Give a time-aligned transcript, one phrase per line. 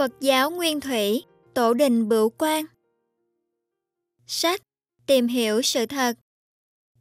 [0.00, 1.22] Phật giáo Nguyên Thủy,
[1.54, 2.64] Tổ đình Bửu Quang
[4.26, 4.62] Sách
[5.06, 6.18] Tìm hiểu sự thật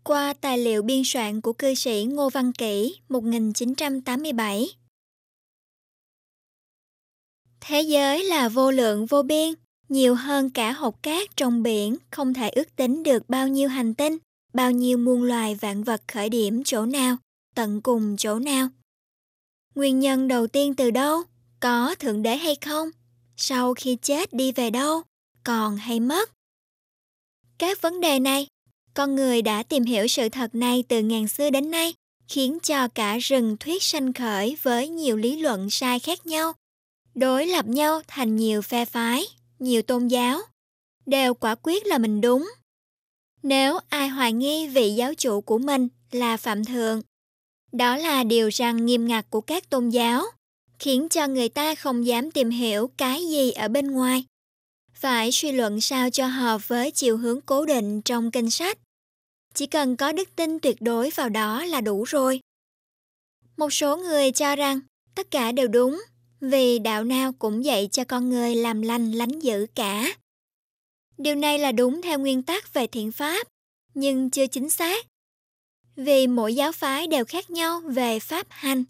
[0.04, 4.68] Qua tài liệu biên soạn của cư sĩ Ngô Văn Kỷ 1987
[7.62, 9.54] Thế giới là vô lượng vô biên,
[9.89, 13.93] nhiều hơn cả hột cát trong biển, không thể ước tính được bao nhiêu hành
[13.93, 14.18] tinh,
[14.54, 17.18] bao nhiêu muôn loài vạn vật khởi điểm chỗ nào,
[17.56, 18.68] tận cùng chỗ nào.
[19.75, 21.24] Nguyên nhân đầu tiên từ đâu?
[21.62, 22.90] Có Thượng Đế hay không?
[23.38, 25.02] Sau khi chết đi về đâu?
[25.44, 26.32] Còn hay mất?
[27.58, 28.48] Các vấn đề này,
[28.94, 31.94] con người đã tìm hiểu sự thật này từ ngàn xưa đến nay,
[32.28, 36.54] khiến cho cả rừng thuyết sanh khởi với nhiều lý luận sai khác nhau,
[37.16, 39.26] đối lập nhau thành nhiều phe phái,
[39.60, 40.40] nhiều tôn giáo,
[41.06, 42.52] đều quả quyết là mình đúng.
[43.44, 47.02] Nếu ai hoài nghi vị giáo chủ của mình là Phạm Thượng,
[47.72, 50.26] đó là điều rằng nghiêm ngặt của các tôn giáo
[50.80, 54.24] khiến cho người ta không dám tìm hiểu cái gì ở bên ngoài.
[54.94, 58.78] Phải suy luận sao cho hợp với chiều hướng cố định trong kinh sách.
[59.54, 62.40] Chỉ cần có đức tin tuyệt đối vào đó là đủ rồi.
[63.58, 64.80] Một số người cho rằng
[65.16, 66.02] tất cả đều đúng,
[66.42, 70.14] vì đạo nào cũng dạy cho con người làm lành lánh dữ cả.
[71.18, 73.48] Điều này là đúng theo nguyên tắc về thiện pháp,
[73.94, 75.06] nhưng chưa chính xác.
[75.96, 78.84] Vì mỗi giáo phái đều khác nhau về pháp hành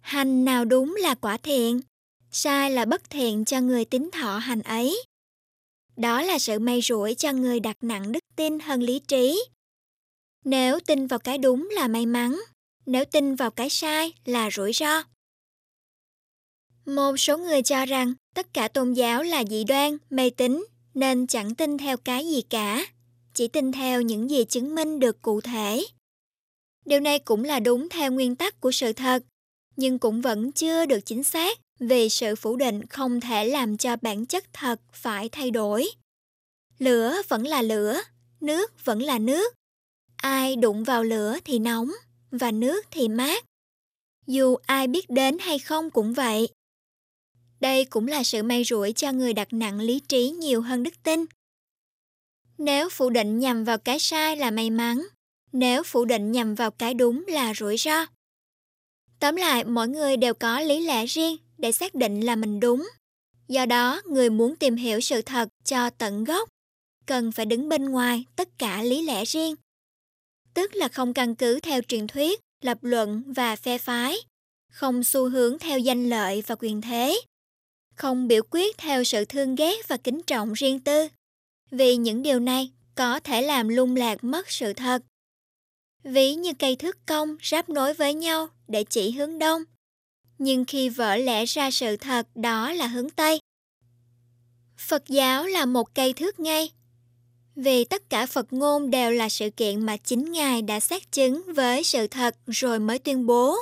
[0.00, 1.80] hành nào đúng là quả thiện,
[2.30, 5.02] sai là bất thiện cho người tính thọ hành ấy.
[5.96, 9.44] Đó là sự may rủi cho người đặt nặng đức tin hơn lý trí.
[10.44, 12.40] Nếu tin vào cái đúng là may mắn,
[12.86, 15.02] nếu tin vào cái sai là rủi ro.
[16.86, 21.26] Một số người cho rằng tất cả tôn giáo là dị đoan, mê tín nên
[21.26, 22.86] chẳng tin theo cái gì cả,
[23.34, 25.86] chỉ tin theo những gì chứng minh được cụ thể.
[26.84, 29.22] Điều này cũng là đúng theo nguyên tắc của sự thật,
[29.78, 33.96] nhưng cũng vẫn chưa được chính xác vì sự phủ định không thể làm cho
[33.96, 35.90] bản chất thật phải thay đổi.
[36.78, 38.00] Lửa vẫn là lửa,
[38.40, 39.54] nước vẫn là nước.
[40.16, 41.90] Ai đụng vào lửa thì nóng
[42.30, 43.44] và nước thì mát.
[44.26, 46.48] Dù ai biết đến hay không cũng vậy.
[47.60, 51.02] Đây cũng là sự may rủi cho người đặt nặng lý trí nhiều hơn đức
[51.02, 51.24] tin.
[52.58, 55.06] Nếu phủ định nhằm vào cái sai là may mắn,
[55.52, 58.06] nếu phủ định nhằm vào cái đúng là rủi ro.
[59.20, 62.88] Tóm lại, mỗi người đều có lý lẽ riêng để xác định là mình đúng.
[63.48, 66.48] Do đó, người muốn tìm hiểu sự thật cho tận gốc,
[67.06, 69.54] cần phải đứng bên ngoài tất cả lý lẽ riêng.
[70.54, 74.16] Tức là không căn cứ theo truyền thuyết, lập luận và phe phái,
[74.72, 77.20] không xu hướng theo danh lợi và quyền thế,
[77.94, 81.08] không biểu quyết theo sự thương ghét và kính trọng riêng tư.
[81.70, 85.02] Vì những điều này có thể làm lung lạc mất sự thật
[86.04, 89.62] ví như cây thước cong ráp nối với nhau để chỉ hướng đông.
[90.38, 93.40] Nhưng khi vỡ lẽ ra sự thật đó là hướng Tây.
[94.78, 96.70] Phật giáo là một cây thước ngay.
[97.56, 101.42] Vì tất cả Phật ngôn đều là sự kiện mà chính Ngài đã xác chứng
[101.54, 103.56] với sự thật rồi mới tuyên bố.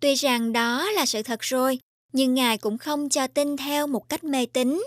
[0.00, 1.78] Tuy rằng đó là sự thật rồi,
[2.12, 4.82] nhưng Ngài cũng không cho tin theo một cách mê tín.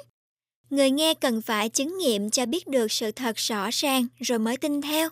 [0.69, 4.57] Người nghe cần phải chứng nghiệm cho biết được sự thật rõ ràng rồi mới
[4.57, 5.09] tin theo.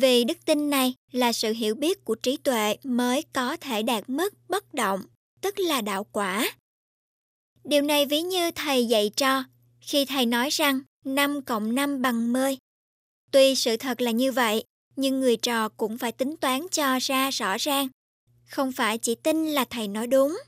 [0.00, 4.08] Vì đức tin này là sự hiểu biết của trí tuệ mới có thể đạt
[4.08, 5.02] mức bất động,
[5.40, 6.50] tức là đạo quả.
[7.64, 9.44] Điều này ví như thầy dạy cho,
[9.80, 12.56] khi thầy nói rằng 5 cộng 5 bằng 10.
[13.30, 14.64] Tuy sự thật là như vậy,
[14.96, 17.88] nhưng người trò cũng phải tính toán cho ra rõ ràng.
[18.50, 20.38] Không phải chỉ tin là thầy nói đúng.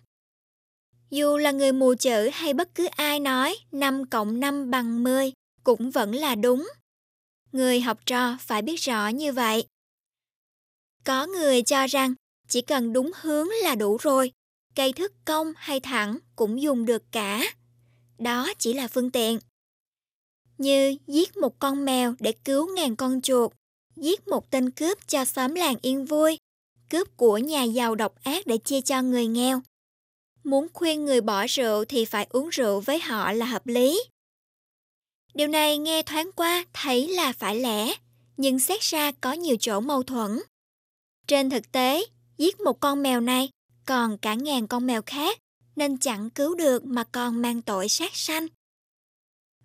[1.11, 5.33] Dù là người mù chữ hay bất cứ ai nói 5 cộng 5 bằng 10
[5.65, 6.69] cũng vẫn là đúng
[7.57, 9.67] người học trò phải biết rõ như vậy.
[11.05, 12.15] Có người cho rằng
[12.49, 14.33] chỉ cần đúng hướng là đủ rồi,
[14.75, 17.55] cây thức cong hay thẳng cũng dùng được cả.
[18.19, 19.39] Đó chỉ là phương tiện.
[20.59, 23.53] Như giết một con mèo để cứu ngàn con chuột,
[23.97, 26.39] giết một tên cướp cho xóm làng yên vui,
[26.91, 29.61] cướp của nhà giàu độc ác để chia cho người nghèo.
[30.45, 34.01] Muốn khuyên người bỏ rượu thì phải uống rượu với họ là hợp lý.
[35.37, 37.95] Điều này nghe thoáng qua thấy là phải lẽ,
[38.37, 40.39] nhưng xét ra có nhiều chỗ mâu thuẫn.
[41.27, 42.07] Trên thực tế,
[42.39, 43.49] giết một con mèo này
[43.87, 45.39] còn cả ngàn con mèo khác,
[45.77, 48.47] nên chẳng cứu được mà còn mang tội sát sanh.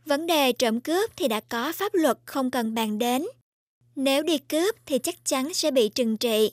[0.05, 3.25] Vấn đề trộm cướp thì đã có pháp luật không cần bàn đến.
[3.95, 6.51] Nếu đi cướp thì chắc chắn sẽ bị trừng trị.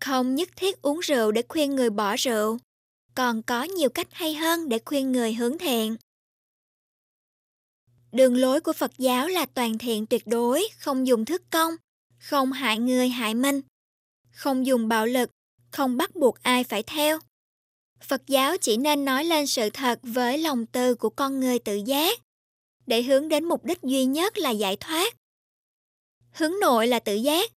[0.00, 2.58] Không nhất thiết uống rượu để khuyên người bỏ rượu,
[3.14, 5.96] còn có nhiều cách hay hơn để khuyên người hướng thiện.
[8.14, 11.74] Đường lối của Phật giáo là toàn thiện tuyệt đối, không dùng thức công,
[12.18, 13.60] không hại người hại mình,
[14.32, 15.30] không dùng bạo lực,
[15.70, 17.18] không bắt buộc ai phải theo.
[18.00, 21.76] Phật giáo chỉ nên nói lên sự thật với lòng từ của con người tự
[21.86, 22.18] giác,
[22.86, 25.14] để hướng đến mục đích duy nhất là giải thoát.
[26.32, 27.50] Hướng nội là tự giác,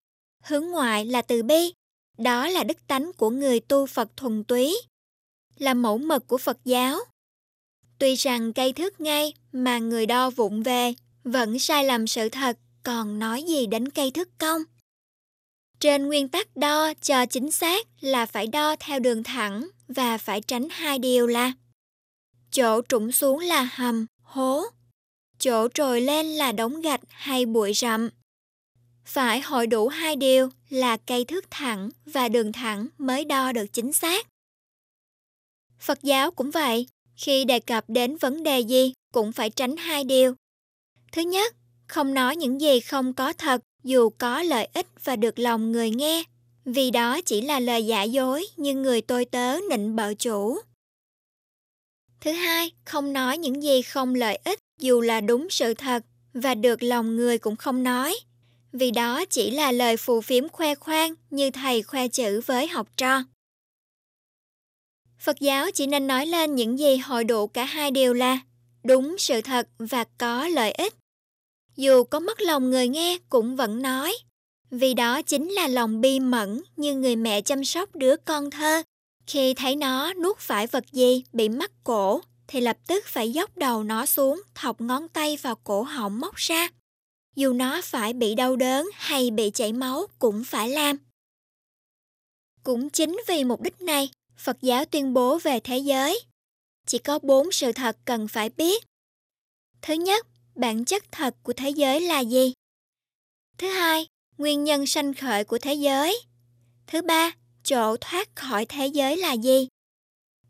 [0.44, 1.74] hướng ngoại là từ bi.
[2.18, 4.77] Đó là đức tánh của người tu Phật thuần túy,
[5.57, 7.00] là mẫu mực của Phật giáo.
[8.00, 12.58] Tuy rằng cây thước ngay mà người đo vụng về, vẫn sai lầm sự thật,
[12.84, 14.62] còn nói gì đến cây thước công.
[15.80, 20.42] Trên nguyên tắc đo cho chính xác là phải đo theo đường thẳng và phải
[20.42, 21.54] tránh hai điều là
[22.52, 24.64] chỗ trũng xuống là hầm, hố,
[25.40, 28.10] chỗ trồi lên là đống gạch hay bụi rậm.
[29.06, 33.66] Phải hội đủ hai điều là cây thước thẳng và đường thẳng mới đo được
[33.74, 34.28] chính xác.
[35.80, 40.04] Phật giáo cũng vậy, khi đề cập đến vấn đề gì cũng phải tránh hai
[40.04, 40.34] điều.
[41.12, 41.56] Thứ nhất,
[41.88, 45.90] không nói những gì không có thật dù có lợi ích và được lòng người
[45.90, 46.24] nghe,
[46.66, 50.60] vì đó chỉ là lời giả dối như người tôi tớ nịnh bợ chủ.
[52.22, 56.04] Thứ hai, không nói những gì không lợi ích dù là đúng sự thật
[56.34, 58.16] và được lòng người cũng không nói,
[58.72, 62.88] vì đó chỉ là lời phù phiếm khoe khoang như thầy khoe chữ với học
[62.98, 63.24] trò.
[65.19, 68.40] Phật giáo chỉ nên nói lên những gì hội đủ cả hai điều là
[68.84, 70.94] đúng sự thật và có lợi ích.
[71.75, 74.18] Dù có mất lòng người nghe cũng vẫn nói,
[74.72, 78.84] vì đó chính là lòng bi mẫn như người mẹ chăm sóc đứa con thơ.
[79.28, 83.58] Khi thấy nó nuốt phải vật gì bị mắc cổ thì lập tức phải dốc
[83.58, 86.69] đầu nó xuống, thọc ngón tay vào cổ họng móc ra.
[87.36, 90.98] Dù nó phải bị đau đớn hay bị chảy máu cũng phải làm.
[92.64, 96.19] Cũng chính vì mục đích này, Phật giáo tuyên bố về thế giới.
[96.86, 98.84] Chỉ có bốn sự thật cần phải biết.
[99.81, 102.54] Thứ nhất, bản chất thật của thế giới là gì?
[103.57, 104.07] Thứ hai,
[104.38, 106.22] nguyên nhân sanh khởi của thế giới.
[106.88, 107.31] Thứ ba,
[107.63, 109.68] chỗ thoát khỏi thế giới là gì?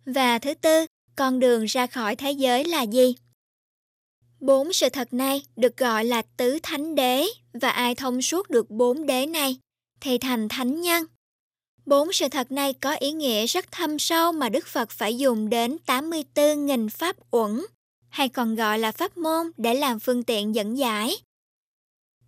[0.05, 0.85] Và thứ tư,
[1.15, 3.15] con đường ra khỏi thế giới là gì?
[4.39, 8.69] Bốn sự thật này được gọi là tứ thánh đế và ai thông suốt được
[8.69, 9.57] bốn đế này
[9.99, 11.05] thì thành thánh nhân.
[11.87, 15.49] Bốn sự thật này có ý nghĩa rất thâm sâu mà Đức Phật phải dùng
[15.49, 17.65] đến 84.000 pháp uẩn,
[18.09, 21.17] hay còn gọi là pháp môn để làm phương tiện dẫn giải.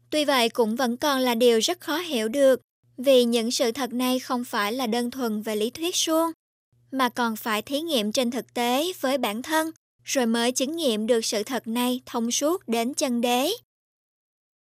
[0.09, 2.61] Tuy vậy cũng vẫn còn là điều rất khó hiểu được,
[2.97, 6.31] vì những sự thật này không phải là đơn thuần về lý thuyết suông,
[6.91, 9.71] mà còn phải thí nghiệm trên thực tế với bản thân,
[10.03, 13.49] rồi mới chứng nghiệm được sự thật này thông suốt đến chân đế.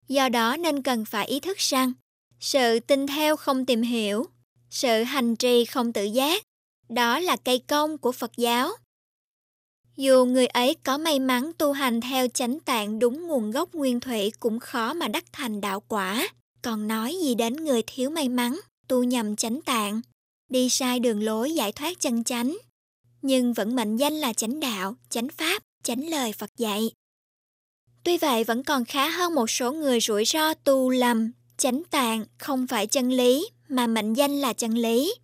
[0.09, 1.93] Do đó nên cần phải ý thức rằng,
[2.41, 4.27] sự tin theo không tìm hiểu
[4.71, 6.43] sự hành trì không tự giác,
[6.89, 8.71] đó là cây công của Phật giáo.
[9.97, 14.01] Dù người ấy có may mắn tu hành theo chánh tạng đúng nguồn gốc nguyên
[14.01, 16.29] thủy cũng khó mà đắc thành đạo quả,
[16.63, 20.01] còn nói gì đến người thiếu may mắn, tu nhầm chánh tạng,
[20.49, 22.59] đi sai đường lối giải thoát chân chánh,
[23.23, 26.91] nhưng vẫn mệnh danh là chánh đạo, chánh pháp, chánh lời Phật dạy.
[28.05, 32.25] Tuy vậy vẫn còn khá hơn một số người rủi ro tu lầm, chánh tạng
[32.39, 35.15] không phải chân lý mà mệnh danh là chân lý.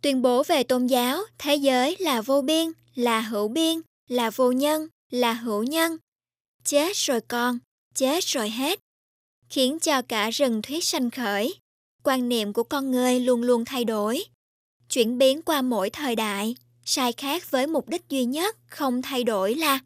[0.00, 4.52] Tuyên bố về tôn giáo, thế giới là vô biên, là hữu biên, là vô
[4.52, 5.96] nhân, là hữu nhân.
[6.64, 7.58] Chết rồi con,
[7.94, 8.80] chết rồi hết.
[9.48, 11.54] Khiến cho cả rừng thuyết sanh khởi.
[12.02, 14.24] Quan niệm của con người luôn luôn thay đổi.
[14.88, 19.24] Chuyển biến qua mỗi thời đại, sai khác với mục đích duy nhất không thay
[19.24, 19.78] đổi là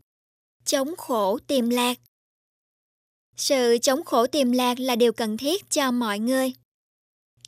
[0.64, 1.98] chống khổ tìm lạc.
[3.36, 6.52] Sự chống khổ tìm lạc là điều cần thiết cho mọi người.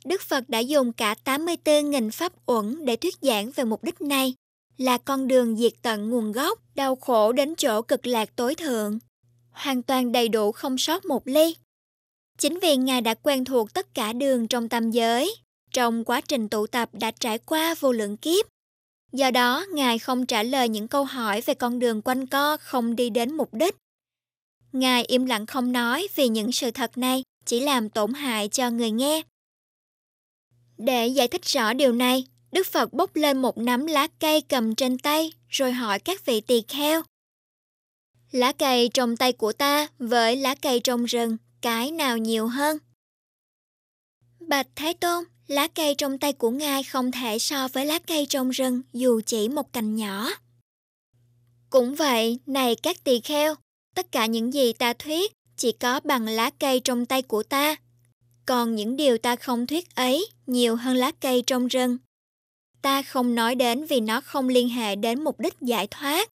[0.05, 4.33] Đức Phật đã dùng cả 84.000 pháp uẩn để thuyết giảng về mục đích này,
[4.77, 8.99] là con đường diệt tận nguồn gốc, đau khổ đến chỗ cực lạc tối thượng,
[9.51, 11.55] hoàn toàn đầy đủ không sót một ly.
[12.37, 15.35] Chính vì Ngài đã quen thuộc tất cả đường trong tam giới,
[15.71, 18.45] trong quá trình tụ tập đã trải qua vô lượng kiếp.
[19.13, 22.95] Do đó, Ngài không trả lời những câu hỏi về con đường quanh co không
[22.95, 23.75] đi đến mục đích.
[24.71, 28.69] Ngài im lặng không nói vì những sự thật này chỉ làm tổn hại cho
[28.69, 29.21] người nghe.
[30.83, 34.75] Để giải thích rõ điều này, Đức Phật bốc lên một nắm lá cây cầm
[34.75, 37.01] trên tay rồi hỏi các vị tỳ kheo.
[38.31, 42.77] Lá cây trong tay của ta với lá cây trong rừng, cái nào nhiều hơn?
[44.39, 48.25] Bạch Thái Tôn, lá cây trong tay của ngài không thể so với lá cây
[48.29, 50.29] trong rừng dù chỉ một cành nhỏ.
[51.69, 53.55] Cũng vậy, này các tỳ kheo,
[53.95, 57.75] tất cả những gì ta thuyết chỉ có bằng lá cây trong tay của ta
[58.45, 61.97] còn những điều ta không thuyết ấy nhiều hơn lá cây trong rừng.
[62.81, 66.29] Ta không nói đến vì nó không liên hệ đến mục đích giải thoát.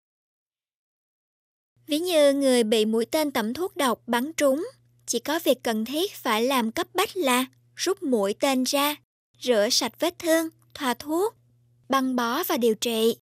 [1.86, 4.66] Ví như người bị mũi tên tẩm thuốc độc bắn trúng,
[5.06, 7.46] chỉ có việc cần thiết phải làm cấp bách là
[7.76, 8.96] rút mũi tên ra,
[9.40, 11.34] rửa sạch vết thương, thoa thuốc.
[11.88, 13.16] băng bó và điều trị.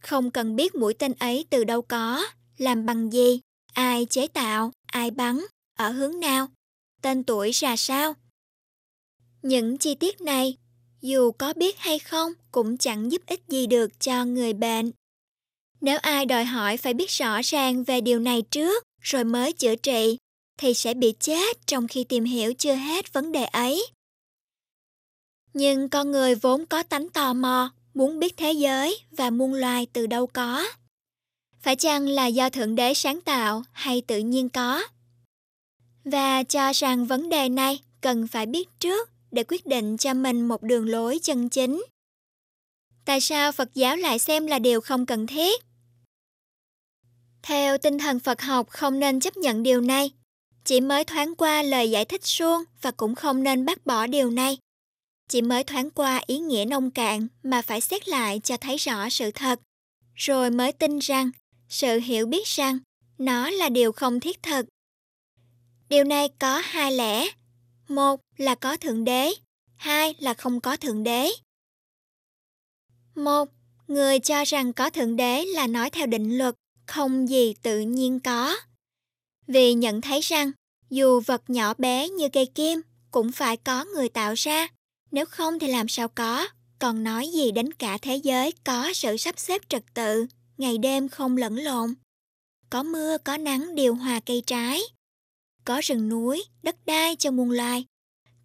[0.00, 2.24] Không cần biết mũi tên ấy từ đâu có,
[2.58, 3.40] làm bằng gì,
[3.72, 5.40] ai chế tạo, ai bắn,
[5.78, 6.48] ở hướng nào,
[7.04, 8.14] tên tuổi ra sao.
[9.42, 10.56] Những chi tiết này,
[11.00, 14.90] dù có biết hay không cũng chẳng giúp ích gì được cho người bệnh.
[15.80, 19.76] Nếu ai đòi hỏi phải biết rõ ràng về điều này trước rồi mới chữa
[19.76, 20.18] trị,
[20.58, 23.86] thì sẽ bị chết trong khi tìm hiểu chưa hết vấn đề ấy.
[25.54, 29.86] Nhưng con người vốn có tánh tò mò, muốn biết thế giới và muôn loài
[29.92, 30.66] từ đâu có.
[31.60, 34.82] Phải chăng là do Thượng Đế sáng tạo hay tự nhiên có?
[36.04, 40.48] Và cho rằng vấn đề này cần phải biết trước để quyết định cho mình
[40.48, 41.84] một đường lối chân chính.
[43.04, 45.62] Tại sao Phật giáo lại xem là điều không cần thiết?
[47.42, 50.10] Theo tinh thần Phật học không nên chấp nhận điều này.
[50.64, 54.30] Chỉ mới thoáng qua lời giải thích suông và cũng không nên bác bỏ điều
[54.30, 54.58] này.
[55.28, 59.08] Chỉ mới thoáng qua ý nghĩa nông cạn mà phải xét lại cho thấy rõ
[59.08, 59.60] sự thật,
[60.14, 61.30] rồi mới tin rằng,
[61.68, 62.78] sự hiểu biết rằng
[63.18, 64.66] nó là điều không thiết thực.
[65.94, 67.28] Điều này có hai lẽ.
[67.88, 69.34] Một là có Thượng Đế,
[69.76, 71.30] hai là không có Thượng Đế.
[73.14, 73.48] Một,
[73.88, 76.54] người cho rằng có Thượng Đế là nói theo định luật,
[76.86, 78.56] không gì tự nhiên có.
[79.46, 80.52] Vì nhận thấy rằng,
[80.90, 84.68] dù vật nhỏ bé như cây kim cũng phải có người tạo ra,
[85.10, 86.48] nếu không thì làm sao có,
[86.78, 90.26] còn nói gì đến cả thế giới có sự sắp xếp trật tự,
[90.58, 91.94] ngày đêm không lẫn lộn.
[92.70, 94.80] Có mưa, có nắng điều hòa cây trái.
[95.64, 97.84] Có rừng núi, đất đai cho muôn loài.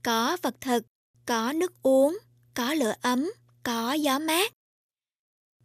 [0.04, 0.84] Có vật thực,
[1.26, 2.18] có nước uống,
[2.54, 3.32] có lửa ấm,
[3.64, 4.54] có gió mát.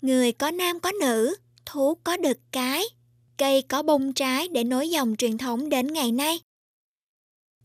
[0.00, 2.84] Người có nam có nữ, thú có đực cái,
[3.36, 6.40] cây có bông trái để nối dòng truyền thống đến ngày nay.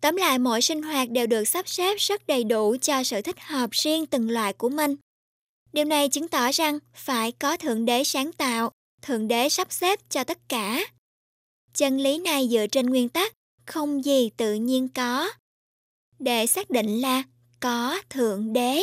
[0.02, 3.40] Tóm lại mọi sinh hoạt đều được sắp xếp rất đầy đủ cho sự thích
[3.40, 4.96] hợp riêng từng loại của mình.
[5.74, 10.00] Điều này chứng tỏ rằng phải có Thượng Đế sáng tạo, Thượng Đế sắp xếp
[10.10, 10.86] cho tất cả.
[11.74, 13.34] Chân lý này dựa trên nguyên tắc
[13.70, 15.30] không gì tự nhiên có.
[16.20, 17.24] Để xác định là
[17.60, 18.82] có Thượng Đế.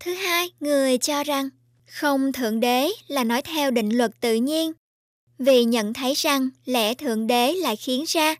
[0.00, 1.48] Thứ hai, người cho rằng
[1.86, 4.72] không Thượng Đế là nói theo định luật tự nhiên,
[5.38, 8.34] vì nhận thấy rằng lẽ Thượng Đế lại khiến ra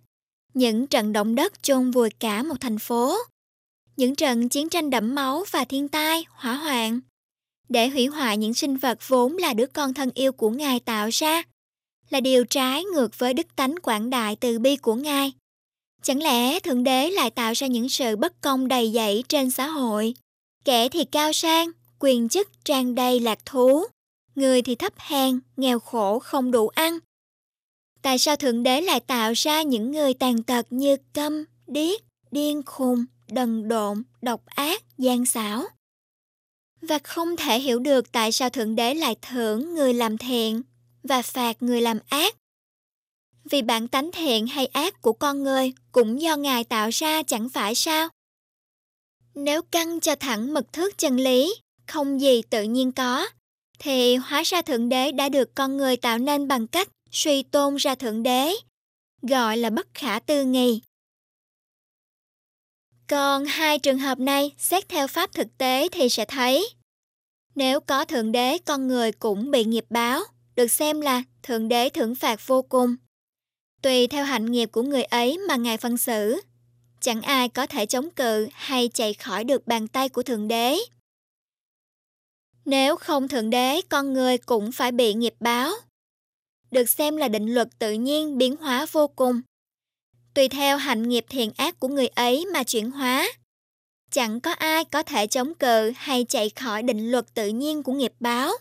[0.55, 3.17] những trận động đất chôn vùi cả một thành phố,
[3.97, 7.01] những trận chiến tranh đẫm máu và thiên tai, hỏa hoạn,
[7.69, 11.09] để hủy hoại những sinh vật vốn là đứa con thân yêu của Ngài tạo
[11.13, 11.43] ra,
[12.11, 15.33] là điều trái ngược với đức tánh quảng đại từ bi của Ngài.
[16.03, 19.67] Chẳng lẽ Thượng Đế lại tạo ra những sự bất công đầy dẫy trên xã
[19.67, 20.15] hội?
[20.65, 23.85] Kẻ thì cao sang, quyền chức tràn đầy lạc thú,
[24.35, 26.99] người thì thấp hèn, nghèo khổ không đủ ăn,
[28.07, 32.63] Tại sao Thượng Đế lại tạo ra những người tàn tật như câm, điếc, điên
[32.67, 35.65] khùng, đần độn, độc ác, gian xảo?
[36.81, 40.63] Và không thể hiểu được tại sao Thượng Đế lại thưởng người làm thiện
[41.07, 42.35] và phạt người làm ác.
[43.51, 47.49] Vì bản tánh thiện hay ác của con người cũng do Ngài tạo ra chẳng
[47.49, 48.09] phải sao?
[49.35, 51.55] Nếu căng cho thẳng mực thước chân lý,
[51.87, 53.29] không gì tự nhiên có,
[53.79, 57.77] thì hóa ra Thượng Đế đã được con người tạo nên bằng cách suy tôn
[57.77, 58.55] ra Thượng Đế,
[59.23, 60.81] gọi là bất khả tư nghị.
[63.09, 66.69] Còn hai trường hợp này, xét theo pháp thực tế thì sẽ thấy,
[67.55, 70.23] nếu có Thượng Đế, con người cũng bị nghiệp báo,
[70.57, 72.97] được xem là Thượng Đế thưởng phạt vô cùng.
[73.83, 76.41] Tùy theo hạnh nghiệp của người ấy mà Ngài phân xử,
[77.01, 80.77] chẳng ai có thể chống cự hay chạy khỏi được bàn tay của Thượng Đế.
[82.65, 85.73] Nếu không Thượng Đế, con người cũng phải bị nghiệp báo
[86.71, 89.41] được xem là định luật tự nhiên biến hóa vô cùng.
[90.35, 93.29] Tùy theo hạnh nghiệp thiện ác của người ấy mà chuyển hóa.
[94.11, 97.93] Chẳng có ai có thể chống cự hay chạy khỏi định luật tự nhiên của
[97.93, 98.53] nghiệp báo.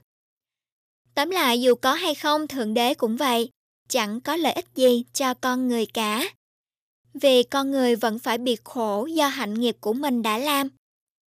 [1.15, 3.49] Tóm lại dù có hay không Thượng Đế cũng vậy,
[3.89, 6.29] chẳng có lợi ích gì cho con người cả.
[7.13, 10.69] Vì con người vẫn phải bị khổ do hạnh nghiệp của mình đã làm,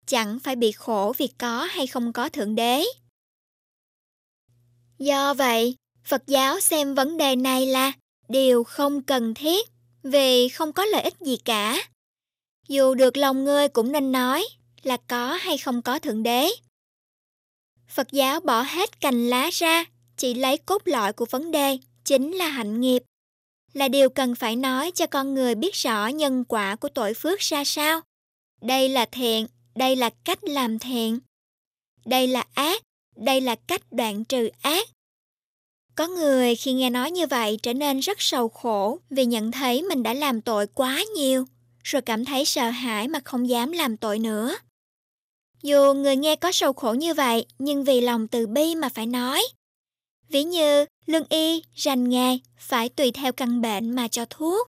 [0.05, 2.83] chẳng phải bị khổ vì có hay không có Thượng Đế.
[4.99, 7.91] Do vậy, Phật giáo xem vấn đề này là
[8.29, 9.67] điều không cần thiết
[10.03, 11.77] vì không có lợi ích gì cả.
[12.67, 14.45] Dù được lòng người cũng nên nói
[14.83, 16.49] là có hay không có Thượng Đế.
[17.89, 19.85] Phật giáo bỏ hết cành lá ra,
[20.17, 23.03] chỉ lấy cốt lõi của vấn đề, chính là hạnh nghiệp.
[23.73, 27.39] Là điều cần phải nói cho con người biết rõ nhân quả của tội phước
[27.39, 28.01] ra sao.
[28.61, 31.19] Đây là thiện, đây là cách làm thiện.
[32.05, 32.81] Đây là ác,
[33.15, 34.87] đây là cách đoạn trừ ác.
[35.95, 39.81] Có người khi nghe nói như vậy trở nên rất sầu khổ vì nhận thấy
[39.81, 41.45] mình đã làm tội quá nhiều,
[41.83, 44.55] rồi cảm thấy sợ hãi mà không dám làm tội nữa.
[45.63, 49.05] Dù người nghe có sầu khổ như vậy, nhưng vì lòng từ bi mà phải
[49.05, 49.43] nói.
[50.29, 54.67] Ví như lương y, rành nghề, phải tùy theo căn bệnh mà cho thuốc.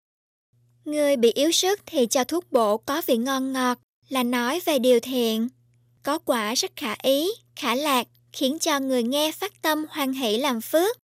[0.86, 3.78] Người bị yếu sức thì cho thuốc bổ có vị ngon ngọt
[4.10, 5.50] là nói về điều thiện.
[6.04, 10.38] Có quả rất khả ý, khả lạc, khiến cho người nghe phát tâm hoan hỷ
[10.38, 10.98] làm phước.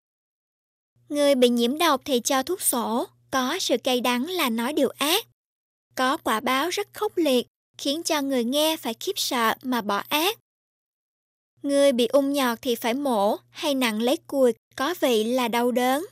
[1.09, 4.89] Người bị nhiễm độc thì cho thuốc sổ, có sự cay đắng là nói điều
[4.99, 5.27] ác.
[5.95, 7.47] Có quả báo rất khốc liệt,
[7.79, 10.39] khiến cho người nghe phải khiếp sợ mà bỏ ác.
[11.63, 15.73] Người bị ung nhọt thì phải mổ hay nặng lấy cùi có vị là đau
[15.73, 16.07] đớn,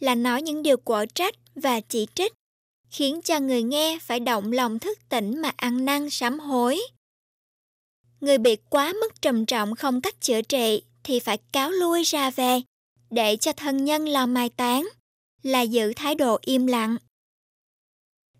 [0.00, 2.32] là nói những điều quở trách và chỉ trích,
[2.90, 6.80] khiến cho người nghe phải động lòng thức tỉnh mà ăn năn sám hối.
[8.20, 12.30] Người bị quá mức trầm trọng không cách chữa trị thì phải cáo lui ra
[12.30, 12.60] về,
[13.10, 14.88] để cho thân nhân lo mai táng,
[15.42, 16.96] là giữ thái độ im lặng.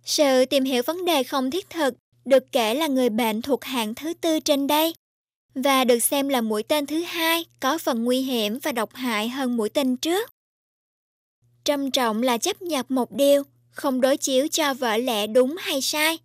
[0.04, 3.94] Sự tìm hiểu vấn đề không thiết thực được kể là người bệnh thuộc hạng
[3.94, 4.94] thứ tư trên đây
[5.54, 9.28] và được xem là mũi tên thứ hai có phần nguy hiểm và độc hại
[9.28, 10.30] hơn mũi tên trước.
[11.64, 15.80] Trầm trọng là chấp nhận một điều, không đối chiếu cho vợ lẽ đúng hay
[15.80, 16.18] sai.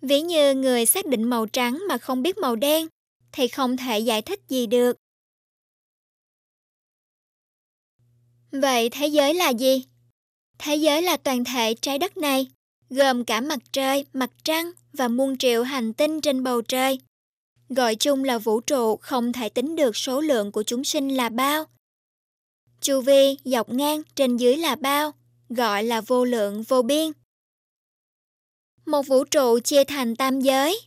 [0.00, 2.86] Ví như người xác định màu trắng mà không biết màu đen,
[3.32, 4.96] thì không thể giải thích gì được.
[8.52, 9.84] Vậy thế giới là gì?
[10.58, 12.46] Thế giới là toàn thể trái đất này,
[12.90, 17.00] gồm cả mặt trời, mặt trăng và muôn triệu hành tinh trên bầu trời.
[17.68, 21.28] Gọi chung là vũ trụ không thể tính được số lượng của chúng sinh là
[21.28, 21.64] bao.
[22.80, 25.12] Chu vi dọc ngang trên dưới là bao,
[25.48, 27.12] gọi là vô lượng vô biên.
[28.86, 30.80] Một vũ trụ chia thành tam giới.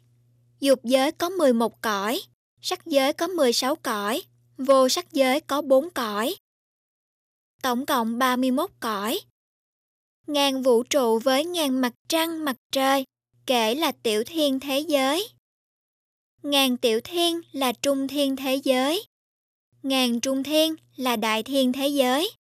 [0.60, 2.22] Dục giới có 11 cõi,
[2.62, 4.22] sắc giới có 16 cõi,
[4.58, 6.36] vô sắc giới có 4 cõi.
[7.62, 9.20] Tổng cộng 31 cõi.
[10.28, 13.06] Ngàn vũ trụ với ngàn mặt trăng mặt trời,
[13.46, 15.28] kể là tiểu thiên thế giới.
[16.44, 19.04] Ngàn tiểu thiên là trung thiên thế giới.
[19.84, 22.32] Ngàn trung thiên là đại thiên thế giới.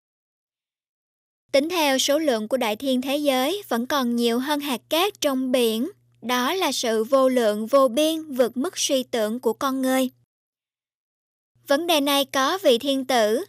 [1.51, 5.21] Tính theo số lượng của đại thiên thế giới vẫn còn nhiều hơn hạt cát
[5.21, 5.89] trong biển.
[6.21, 10.09] Đó là sự vô lượng vô biên vượt mức suy tưởng của con người.
[11.67, 13.45] Vấn đề này có vị thiên tử,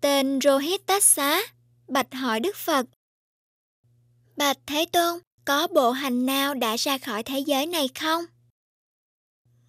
[0.00, 1.40] tên Rohitassa,
[1.88, 2.86] bạch hỏi Đức Phật.
[4.36, 8.24] Bạch Thế Tôn, có bộ hành nào đã ra khỏi thế giới này không?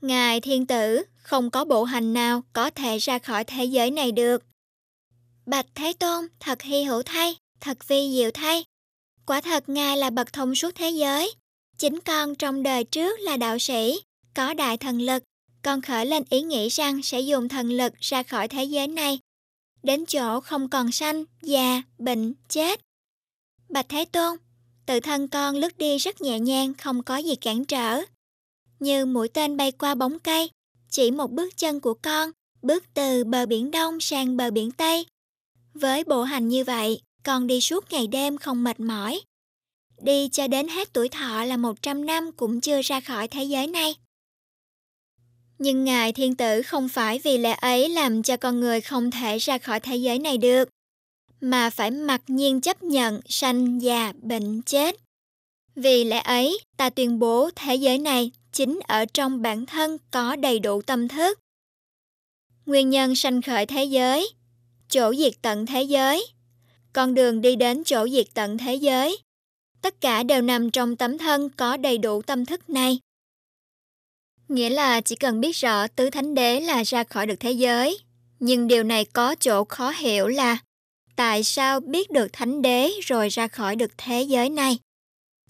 [0.02, 4.12] Ngài thiên tử, không có bộ hành nào có thể ra khỏi thế giới này
[4.12, 4.44] được.
[5.46, 8.66] Bạch Thế Tôn, thật hy hữu thay, thật vi diệu thay.
[9.26, 11.34] Quả thật Ngài là bậc thông suốt thế giới.
[11.78, 14.00] Chính con trong đời trước là đạo sĩ,
[14.34, 15.24] có đại thần lực.
[15.62, 19.20] Con khởi lên ý nghĩ rằng sẽ dùng thần lực ra khỏi thế giới này.
[19.84, 22.80] Đến chỗ không còn sanh, già, bệnh, chết.
[23.70, 24.38] Bạch Thế Tôn,
[24.86, 28.02] tự thân con lướt đi rất nhẹ nhàng, không có gì cản trở.
[28.80, 30.50] Như mũi tên bay qua bóng cây,
[30.90, 35.06] chỉ một bước chân của con, bước từ bờ biển Đông sang bờ biển Tây.
[35.74, 39.22] Với bộ hành như vậy, con đi suốt ngày đêm không mệt mỏi.
[40.02, 43.68] Đi cho đến hết tuổi thọ là 100 năm cũng chưa ra khỏi thế giới
[43.68, 43.96] này.
[45.60, 49.38] Nhưng Ngài Thiên Tử không phải vì lẽ ấy làm cho con người không thể
[49.38, 50.70] ra khỏi thế giới này được
[51.46, 54.96] mà phải mặc nhiên chấp nhận sanh già bệnh chết.
[55.76, 60.36] Vì lẽ ấy, ta tuyên bố thế giới này chính ở trong bản thân có
[60.36, 61.40] đầy đủ tâm thức.
[62.66, 64.30] Nguyên nhân sanh khởi thế giới,
[64.90, 66.28] chỗ diệt tận thế giới,
[66.94, 69.18] con đường đi đến chỗ diệt tận thế giới,
[69.82, 73.00] tất cả đều nằm trong tấm thân có đầy đủ tâm thức này.
[74.48, 78.00] Nghĩa là chỉ cần biết rõ tứ thánh đế là ra khỏi được thế giới,
[78.40, 80.58] nhưng điều này có chỗ khó hiểu là
[81.16, 84.80] tại sao biết được thánh đế rồi ra khỏi được thế giới này?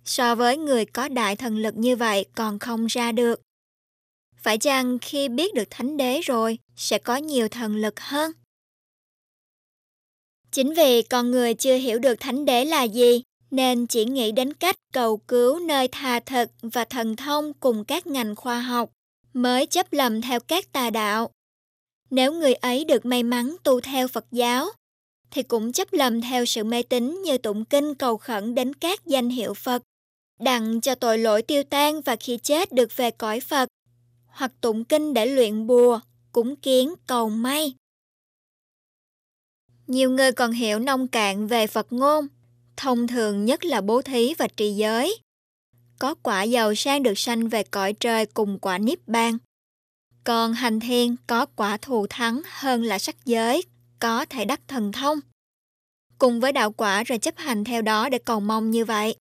[0.06, 3.42] So với người có đại thần lực như vậy còn không ra được.
[4.38, 8.32] Phải chăng khi biết được thánh đế rồi sẽ có nhiều thần lực hơn?
[10.52, 14.54] Chính vì con người chưa hiểu được thánh đế là gì, nên chỉ nghĩ đến
[14.54, 18.92] cách cầu cứu nơi tha thực và thần thông cùng các ngành khoa học,
[19.34, 21.30] mới chấp lầm theo các tà đạo.
[22.10, 24.70] Nếu người ấy được may mắn tu theo Phật giáo,
[25.36, 29.06] thì cũng chấp lầm theo sự mê tín như tụng kinh cầu khẩn đến các
[29.06, 29.82] danh hiệu Phật,
[30.40, 33.70] đặng cho tội lỗi tiêu tan và khi chết được về cõi Phật,
[34.28, 36.00] hoặc tụng kinh để luyện bùa,
[36.32, 37.74] cúng kiến cầu may.
[39.88, 42.28] Nhiều người còn hiểu nông cạn về Phật ngôn,
[42.78, 45.20] thông thường nhất là bố thí và trì giới.
[46.00, 49.38] Có quả giàu sang được sanh về cõi trời cùng quả niết bàn.
[50.24, 53.64] Còn hành thiên có quả thù thắng hơn là sắc giới,
[54.06, 55.20] có thể đắc thần thông.
[56.20, 59.16] Cùng với đạo quả rồi chấp hành theo đó để cầu mong như vậy.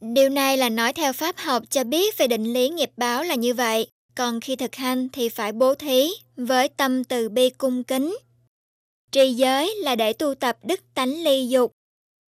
[0.00, 3.34] Điều này là nói theo pháp học cho biết về định lý nghiệp báo là
[3.34, 7.84] như vậy, còn khi thực hành thì phải bố thí với tâm từ bi cung
[7.84, 8.16] kính.
[9.12, 11.72] Trì giới là để tu tập đức tánh ly dục,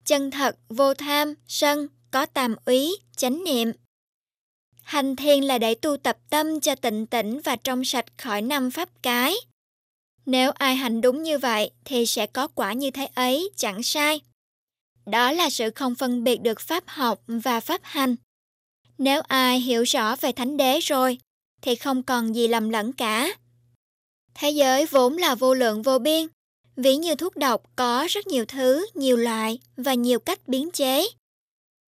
[0.05, 3.71] chân thật, vô tham, sân, có tàm úy, chánh niệm.
[4.81, 8.71] Hành thiền là để tu tập tâm cho tịnh tỉnh và trong sạch khỏi năm
[8.71, 9.35] pháp cái.
[10.25, 14.21] Nếu ai hành đúng như vậy thì sẽ có quả như thế ấy, chẳng sai.
[15.05, 18.15] Đó là sự không phân biệt được pháp học và pháp hành.
[18.97, 21.17] Nếu ai hiểu rõ về thánh đế rồi
[21.61, 23.35] thì không còn gì lầm lẫn cả.
[24.33, 26.27] Thế giới vốn là vô lượng vô biên,
[26.75, 31.07] ví như thuốc độc có rất nhiều thứ, nhiều loại và nhiều cách biến chế.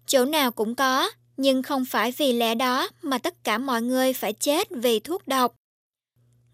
[0.08, 4.14] Chỗ nào cũng có, nhưng không phải vì lẽ đó mà tất cả mọi người
[4.14, 5.56] phải chết vì thuốc độc.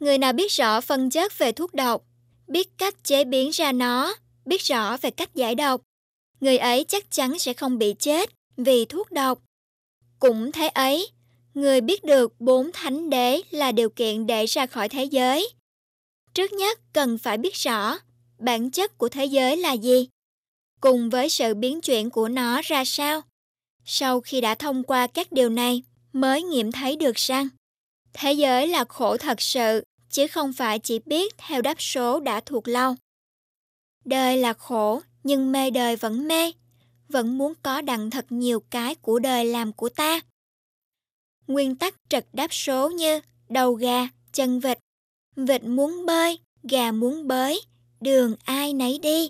[0.03, 2.03] Người nào biết rõ phân chất về thuốc độc,
[2.47, 5.81] biết cách chế biến ra nó, biết rõ về cách giải độc,
[6.39, 9.39] người ấy chắc chắn sẽ không bị chết vì thuốc độc.
[10.19, 11.07] Cũng thế ấy,
[11.53, 15.49] người biết được bốn thánh đế là điều kiện để ra khỏi thế giới.
[16.33, 17.97] Trước nhất cần phải biết rõ
[18.39, 20.07] bản chất của thế giới là gì,
[20.81, 23.21] cùng với sự biến chuyển của nó ra sao.
[23.85, 27.49] Sau khi đã thông qua các điều này, mới nghiệm thấy được rằng
[28.13, 29.83] thế giới là khổ thật sự,
[30.13, 32.95] chứ không phải chỉ biết theo đáp số đã thuộc lâu.
[34.06, 36.52] Đời là khổ, nhưng mê đời vẫn mê,
[37.08, 40.19] vẫn muốn có đặng thật nhiều cái của đời làm của ta.
[41.47, 44.80] Nguyên tắc trật đáp số như đầu gà, chân vịt,
[45.36, 47.62] vịt muốn bơi, gà muốn bới,
[48.02, 49.30] đường ai nấy đi.